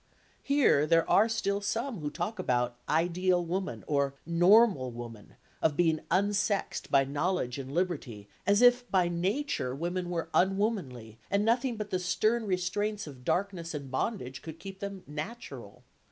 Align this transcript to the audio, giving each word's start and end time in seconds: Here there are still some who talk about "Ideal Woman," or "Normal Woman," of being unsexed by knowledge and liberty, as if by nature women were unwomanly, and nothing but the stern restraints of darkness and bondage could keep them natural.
Here 0.41 0.87
there 0.87 1.07
are 1.07 1.29
still 1.29 1.61
some 1.61 1.99
who 1.99 2.09
talk 2.09 2.39
about 2.39 2.75
"Ideal 2.89 3.45
Woman," 3.45 3.83
or 3.85 4.15
"Normal 4.25 4.89
Woman," 4.89 5.35
of 5.61 5.77
being 5.77 5.99
unsexed 6.09 6.89
by 6.89 7.03
knowledge 7.03 7.59
and 7.59 7.71
liberty, 7.71 8.27
as 8.47 8.63
if 8.63 8.89
by 8.89 9.07
nature 9.07 9.75
women 9.75 10.09
were 10.09 10.29
unwomanly, 10.33 11.19
and 11.29 11.45
nothing 11.45 11.77
but 11.77 11.91
the 11.91 11.99
stern 11.99 12.47
restraints 12.47 13.05
of 13.05 13.23
darkness 13.23 13.75
and 13.75 13.91
bondage 13.91 14.41
could 14.41 14.57
keep 14.57 14.79
them 14.79 15.03
natural. 15.05 15.83